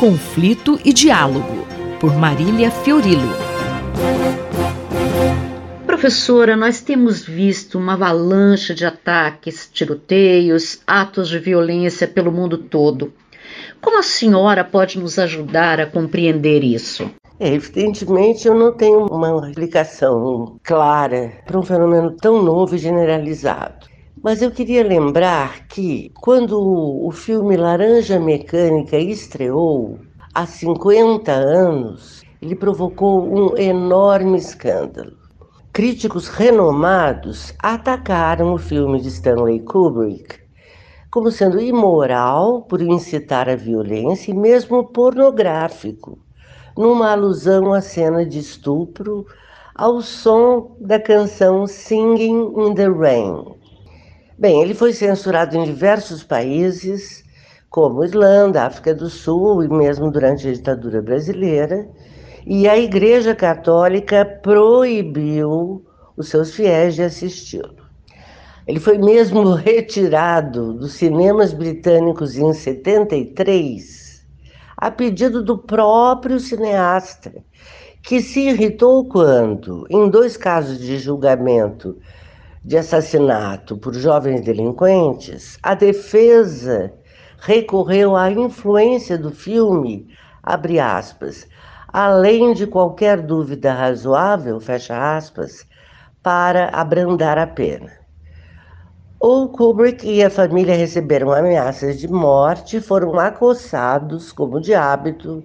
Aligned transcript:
conflito 0.00 0.80
e 0.82 0.94
diálogo, 0.94 1.66
por 2.00 2.16
Marília 2.16 2.70
Fiorilo. 2.70 3.34
Professora, 5.86 6.56
nós 6.56 6.80
temos 6.80 7.22
visto 7.22 7.78
uma 7.78 7.92
avalanche 7.92 8.72
de 8.72 8.86
ataques, 8.86 9.68
tiroteios, 9.70 10.80
atos 10.86 11.28
de 11.28 11.38
violência 11.38 12.08
pelo 12.08 12.32
mundo 12.32 12.56
todo. 12.56 13.12
Como 13.78 13.98
a 13.98 14.02
senhora 14.02 14.64
pode 14.64 14.98
nos 14.98 15.18
ajudar 15.18 15.78
a 15.78 15.86
compreender 15.86 16.64
isso? 16.64 17.10
É, 17.38 17.52
evidentemente, 17.52 18.48
eu 18.48 18.54
não 18.54 18.72
tenho 18.72 19.04
uma 19.04 19.50
explicação 19.50 20.58
clara 20.64 21.30
para 21.44 21.58
um 21.58 21.62
fenômeno 21.62 22.16
tão 22.16 22.42
novo 22.42 22.74
e 22.74 22.78
generalizado. 22.78 23.86
Mas 24.22 24.42
eu 24.42 24.50
queria 24.50 24.82
lembrar 24.82 25.66
que, 25.66 26.12
quando 26.20 26.60
o 26.60 27.10
filme 27.10 27.56
Laranja 27.56 28.20
Mecânica 28.20 28.98
estreou, 28.98 29.98
há 30.34 30.44
50 30.44 31.32
anos, 31.32 32.22
ele 32.42 32.54
provocou 32.54 33.24
um 33.24 33.56
enorme 33.56 34.36
escândalo. 34.36 35.16
Críticos 35.72 36.28
renomados 36.28 37.54
atacaram 37.58 38.52
o 38.52 38.58
filme 38.58 39.00
de 39.00 39.08
Stanley 39.08 39.60
Kubrick 39.60 40.38
como 41.10 41.30
sendo 41.30 41.58
imoral 41.58 42.62
por 42.62 42.82
incitar 42.82 43.48
a 43.48 43.56
violência 43.56 44.30
e 44.30 44.34
mesmo 44.34 44.84
pornográfico 44.84 46.18
numa 46.76 47.10
alusão 47.12 47.72
à 47.72 47.80
cena 47.80 48.24
de 48.26 48.38
estupro 48.38 49.26
ao 49.74 50.02
som 50.02 50.76
da 50.78 51.00
canção 51.00 51.66
Singing 51.66 52.52
in 52.58 52.74
the 52.74 52.86
Rain. 52.86 53.59
Bem, 54.40 54.62
ele 54.62 54.72
foi 54.72 54.94
censurado 54.94 55.54
em 55.54 55.64
diversos 55.64 56.24
países, 56.24 57.22
como 57.68 58.02
Irlanda, 58.02 58.62
África 58.62 58.94
do 58.94 59.10
Sul 59.10 59.62
e 59.62 59.68
mesmo 59.68 60.10
durante 60.10 60.48
a 60.48 60.52
ditadura 60.54 61.02
brasileira, 61.02 61.86
e 62.46 62.66
a 62.66 62.78
Igreja 62.78 63.34
Católica 63.34 64.24
proibiu 64.24 65.84
os 66.16 66.30
seus 66.30 66.54
fiéis 66.54 66.94
de 66.94 67.02
assisti-lo. 67.02 67.84
Ele 68.66 68.80
foi 68.80 68.96
mesmo 68.96 69.52
retirado 69.52 70.72
dos 70.72 70.94
cinemas 70.94 71.52
britânicos 71.52 72.38
em 72.38 72.50
73 72.54 74.24
a 74.74 74.90
pedido 74.90 75.44
do 75.44 75.58
próprio 75.58 76.40
cineasta, 76.40 77.44
que 78.02 78.22
se 78.22 78.48
irritou 78.48 79.06
quando, 79.06 79.86
em 79.90 80.08
dois 80.08 80.38
casos 80.38 80.78
de 80.78 80.96
julgamento 80.96 81.98
de 82.62 82.76
assassinato 82.76 83.76
por 83.76 83.94
jovens 83.94 84.42
delinquentes, 84.42 85.58
a 85.62 85.74
defesa 85.74 86.92
recorreu 87.38 88.16
à 88.16 88.30
influência 88.30 89.16
do 89.16 89.30
filme, 89.30 90.06
abre 90.42 90.78
aspas, 90.78 91.48
além 91.88 92.52
de 92.52 92.66
qualquer 92.66 93.20
dúvida 93.22 93.72
razoável, 93.72 94.60
fecha 94.60 95.16
aspas, 95.16 95.66
para 96.22 96.68
abrandar 96.68 97.38
a 97.38 97.46
pena. 97.46 97.98
O 99.18 99.48
Kubrick 99.48 100.06
e 100.06 100.22
a 100.22 100.30
família 100.30 100.74
receberam 100.74 101.32
ameaças 101.32 101.98
de 101.98 102.08
morte 102.08 102.78
e 102.78 102.80
foram 102.80 103.18
acossados, 103.18 104.32
como 104.32 104.60
de 104.60 104.74
hábito, 104.74 105.44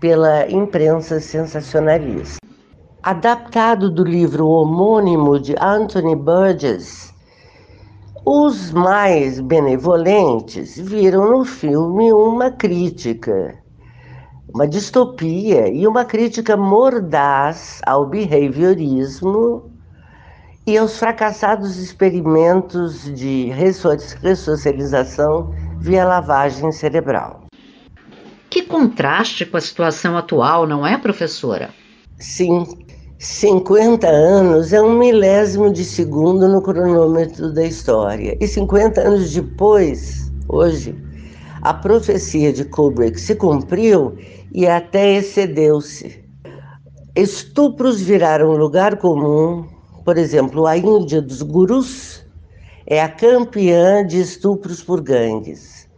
pela 0.00 0.50
imprensa 0.50 1.20
sensacionalista. 1.20 2.45
Adaptado 3.06 3.88
do 3.88 4.02
livro 4.02 4.48
homônimo 4.48 5.38
de 5.38 5.54
Anthony 5.60 6.16
Burgess, 6.16 7.14
os 8.24 8.72
mais 8.72 9.38
benevolentes 9.38 10.76
viram 10.76 11.30
no 11.30 11.44
filme 11.44 12.12
uma 12.12 12.50
crítica, 12.50 13.62
uma 14.52 14.66
distopia 14.66 15.68
e 15.68 15.86
uma 15.86 16.04
crítica 16.04 16.56
mordaz 16.56 17.80
ao 17.86 18.06
behaviorismo 18.06 19.70
e 20.66 20.76
aos 20.76 20.98
fracassados 20.98 21.76
experimentos 21.76 23.04
de 23.14 23.52
ressocialização 24.20 25.54
via 25.78 26.04
lavagem 26.04 26.72
cerebral. 26.72 27.44
Que 28.50 28.62
contraste 28.62 29.46
com 29.46 29.56
a 29.56 29.60
situação 29.60 30.16
atual, 30.16 30.66
não 30.66 30.84
é, 30.84 30.98
professora? 30.98 31.70
Sim, 32.18 32.66
50 33.18 34.06
anos 34.06 34.74
é 34.74 34.82
um 34.82 34.98
milésimo 34.98 35.72
de 35.72 35.84
segundo 35.84 36.46
no 36.48 36.60
cronômetro 36.60 37.50
da 37.50 37.64
história. 37.64 38.36
E 38.38 38.46
50 38.46 39.00
anos 39.00 39.32
depois, 39.32 40.30
hoje, 40.48 40.94
a 41.62 41.72
profecia 41.72 42.52
de 42.52 42.64
Kubrick 42.66 43.18
se 43.18 43.34
cumpriu 43.34 44.18
e 44.52 44.66
até 44.66 45.14
excedeu-se. 45.14 46.22
Estupros 47.14 48.02
viraram 48.02 48.52
lugar 48.52 48.98
comum, 48.98 49.66
por 50.04 50.18
exemplo, 50.18 50.66
a 50.66 50.76
Índia 50.76 51.22
dos 51.22 51.40
Gurus 51.40 52.22
é 52.86 53.00
a 53.00 53.08
campeã 53.08 54.06
de 54.06 54.20
estupros 54.20 54.82
por 54.82 55.00
gangues. 55.00 55.88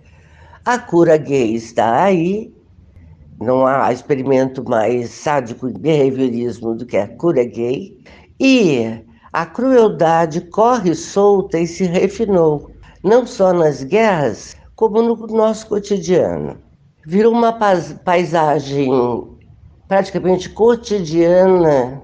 A 0.65 0.79
cura 0.79 1.17
gay 1.17 1.57
está 1.57 2.05
aí, 2.05 2.55
não 3.41 3.67
há 3.67 3.93
experimento 3.93 4.69
mais 4.69 5.11
sádico 5.11 5.73
de 5.73 5.79
behaviorismo 5.79 6.75
do 6.75 6.85
que 6.85 6.97
a 6.97 7.07
cura 7.07 7.45
gay, 7.45 7.97
e 8.41 9.05
a 9.33 9.47
crueldade 9.47 10.41
corre 10.41 10.95
solta 10.95 11.59
e 11.59 11.67
se 11.67 11.85
refinou, 11.85 12.71
não 13.03 13.27
só 13.27 13.53
nas 13.53 13.83
guerras, 13.85 14.57
como 14.75 15.03
no 15.03 15.17
nosso 15.29 15.67
cotidiano. 15.69 16.57
Virou 17.07 17.33
uma 17.33 17.53
paisagem 17.53 18.91
praticamente 19.87 20.51
cotidiana 20.51 22.03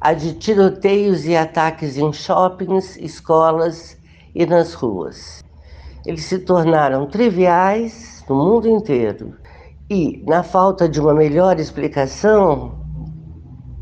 a 0.00 0.12
de 0.12 0.34
tiroteios 0.34 1.24
e 1.24 1.34
ataques 1.34 1.96
em 1.96 2.12
shoppings, 2.12 2.96
escolas 2.98 3.96
e 4.34 4.44
nas 4.44 4.74
ruas. 4.74 5.42
Eles 6.04 6.24
se 6.24 6.40
tornaram 6.40 7.06
triviais 7.06 8.22
no 8.28 8.36
mundo 8.36 8.68
inteiro. 8.68 9.34
E, 9.90 10.24
na 10.26 10.42
falta 10.42 10.88
de 10.88 10.98
uma 10.98 11.12
melhor 11.12 11.60
explicação, 11.60 12.72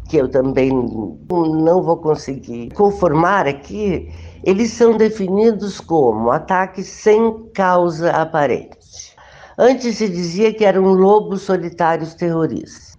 que 0.08 0.16
eu 0.16 0.28
também 0.28 0.70
não 0.70 1.82
vou 1.82 1.96
conseguir 1.96 2.70
conformar 2.74 3.46
aqui, 3.46 4.12
eles 4.42 4.72
são 4.72 4.96
definidos 4.96 5.80
como 5.80 6.30
ataques 6.32 6.86
sem 6.86 7.48
causa 7.54 8.10
aparente. 8.10 9.16
Antes 9.56 9.98
se 9.98 10.08
dizia 10.08 10.52
que 10.52 10.64
eram 10.64 10.92
lobos 10.92 11.42
solitários 11.42 12.14
terroristas. 12.14 12.96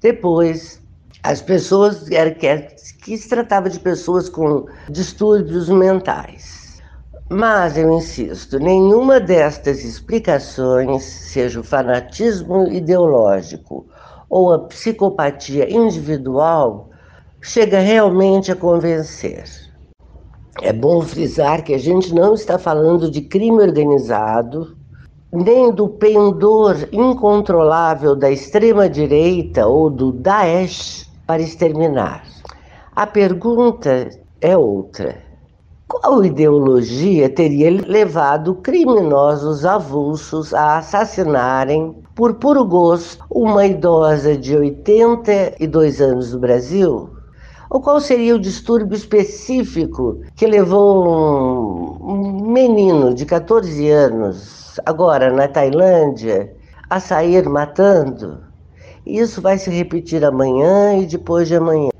Depois, 0.00 0.82
as 1.22 1.40
pessoas, 1.40 2.10
era 2.10 2.30
que, 2.32 2.54
que 3.02 3.16
se 3.16 3.28
tratava 3.28 3.70
de 3.70 3.80
pessoas 3.80 4.28
com 4.28 4.66
distúrbios 4.90 5.68
mentais. 5.68 6.71
Mas 7.34 7.78
eu 7.78 7.90
insisto, 7.96 8.58
nenhuma 8.58 9.18
destas 9.18 9.82
explicações, 9.82 11.02
seja 11.02 11.60
o 11.60 11.64
fanatismo 11.64 12.70
ideológico 12.70 13.86
ou 14.28 14.52
a 14.52 14.58
psicopatia 14.58 15.66
individual, 15.72 16.90
chega 17.40 17.78
realmente 17.78 18.52
a 18.52 18.56
convencer. 18.56 19.44
É 20.60 20.74
bom 20.74 21.00
frisar 21.00 21.64
que 21.64 21.72
a 21.72 21.78
gente 21.78 22.14
não 22.14 22.34
está 22.34 22.58
falando 22.58 23.10
de 23.10 23.22
crime 23.22 23.62
organizado, 23.62 24.76
nem 25.32 25.72
do 25.72 25.88
pendor 25.88 26.86
incontrolável 26.92 28.14
da 28.14 28.30
extrema-direita 28.30 29.66
ou 29.66 29.88
do 29.88 30.12
Daesh 30.12 31.10
para 31.26 31.40
exterminar. 31.40 32.26
A 32.94 33.06
pergunta 33.06 34.10
é 34.38 34.54
outra. 34.54 35.31
Qual 35.92 36.24
ideologia 36.24 37.28
teria 37.28 37.70
levado 37.70 38.54
criminosos 38.54 39.66
avulsos 39.66 40.54
a 40.54 40.78
assassinarem, 40.78 41.94
por 42.14 42.36
puro 42.36 42.64
gosto, 42.64 43.22
uma 43.30 43.66
idosa 43.66 44.34
de 44.34 44.56
82 44.56 46.00
anos 46.00 46.32
no 46.32 46.40
Brasil? 46.40 47.10
Ou 47.68 47.82
qual 47.82 48.00
seria 48.00 48.34
o 48.34 48.40
distúrbio 48.40 48.96
específico 48.96 50.22
que 50.34 50.46
levou 50.46 51.98
um 52.02 52.50
menino 52.50 53.12
de 53.12 53.26
14 53.26 53.90
anos, 53.90 54.80
agora 54.86 55.30
na 55.30 55.46
Tailândia, 55.46 56.56
a 56.88 56.98
sair 57.00 57.46
matando? 57.46 58.40
Isso 59.04 59.42
vai 59.42 59.58
se 59.58 59.68
repetir 59.68 60.24
amanhã 60.24 60.96
e 60.96 61.04
depois 61.04 61.48
de 61.48 61.56
amanhã. 61.56 61.92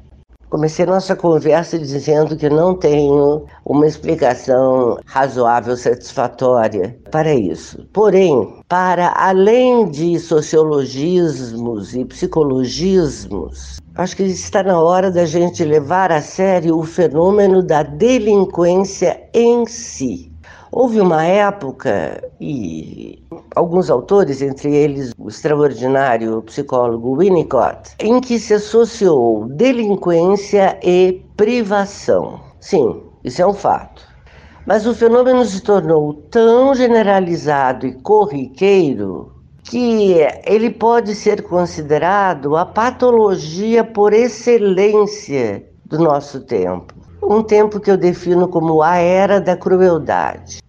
Comecei 0.53 0.85
nossa 0.85 1.17
conversa 1.17 1.79
dizendo 1.79 2.37
que 2.37 2.51
não 2.51 2.75
tenho 2.75 3.47
uma 3.65 3.87
explicação 3.87 4.99
razoável, 5.07 5.75
satisfatória 5.79 6.95
para 7.11 7.35
isso. 7.35 7.89
Porém, 7.91 8.63
para 8.69 9.15
além 9.17 9.89
de 9.89 10.21
sociologismos 10.21 11.95
e 11.95 12.05
psicologismos, 12.05 13.81
acho 13.95 14.15
que 14.15 14.25
está 14.25 14.63
na 14.63 14.79
hora 14.79 15.11
da 15.11 15.25
gente 15.25 15.65
levar 15.65 16.13
a 16.13 16.21
sério 16.21 16.79
o 16.79 16.83
fenômeno 16.83 17.63
da 17.63 17.83
delinquência 17.83 19.27
em 19.33 19.65
si. 19.65 20.31
Houve 20.71 21.01
uma 21.01 21.25
época, 21.25 22.31
e 22.39 23.23
alguns 23.55 23.91
autores, 23.91 24.43
entre 24.43 24.75
eles 24.75 25.13
o 25.19 25.29
extraordinário 25.29 26.43
psicólogo 26.43 27.17
Winnicott, 27.17 27.95
em 27.99 28.21
que 28.21 28.39
se 28.39 28.55
associou 28.55 29.47
delinquência 29.49 30.79
e 30.83 31.23
privação. 31.37 32.41
Sim, 32.61 33.03
isso 33.25 33.43
é 33.43 33.47
um 33.47 33.55
fato. 33.55 34.03
Mas 34.67 34.87
o 34.87 34.95
fenômeno 34.95 35.45
se 35.45 35.61
tornou 35.61 36.15
tão 36.31 36.75
generalizado 36.75 37.87
e 37.87 37.93
corriqueiro 38.01 39.33
que 39.65 40.19
ele 40.45 40.71
pode 40.71 41.15
ser 41.15 41.43
considerado 41.43 42.57
a 42.57 42.65
patologia 42.65 43.83
por 43.85 44.13
excelência 44.13 45.65
do 45.85 45.99
nosso 45.99 46.41
tempo. 46.41 46.95
Um 47.23 47.43
tempo 47.43 47.79
que 47.79 47.91
eu 47.91 47.97
defino 47.97 48.49
como 48.49 48.83
a 48.83 48.97
era 48.97 49.41
da 49.41 49.57
crueldade. 49.57 50.61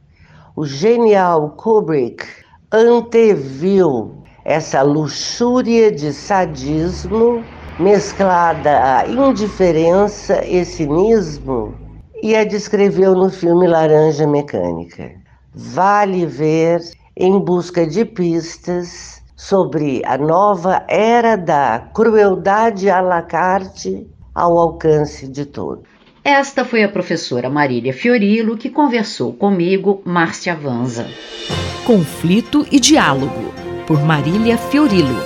O 0.56 0.66
genial 0.66 1.50
Kubrick 1.58 2.43
anteviu 2.74 4.16
essa 4.44 4.81
luxúria 4.81 5.92
de 5.92 6.12
sadismo 6.12 7.44
mesclada 7.80 8.98
a 8.98 9.08
indiferença 9.08 10.44
e 10.44 10.66
cinismo 10.66 11.75
e 12.22 12.36
a 12.36 12.44
descreveu 12.44 13.14
no 13.14 13.30
filme 13.30 13.68
Laranja 13.68 14.25
Mecânica. 14.25 15.12
Vale 15.54 16.25
ver 16.25 16.81
em 17.16 17.40
busca 17.40 17.86
de 17.86 18.04
pistas 18.04 19.22
sobre 19.36 20.02
a 20.04 20.18
nova 20.18 20.84
era 20.88 21.36
da 21.36 21.88
crueldade 21.94 22.90
à 22.90 23.02
la 23.02 23.22
carte 23.22 24.08
ao 24.34 24.58
alcance 24.58 25.28
de 25.28 25.46
todos. 25.46 25.84
Esta 26.24 26.66
foi 26.66 26.84
a 26.84 26.90
professora 26.90 27.50
Marília 27.50 27.94
Fiorilo 27.94 28.58
que 28.58 28.70
conversou 28.70 29.34
comigo, 29.34 30.02
Márcia 30.06 30.56
Vanza. 30.56 31.06
Conflito 31.86 32.66
e 32.72 32.80
Diálogo, 32.80 33.54
por 33.86 34.02
Marília 34.02 34.58
Fiorilo. 34.58 35.22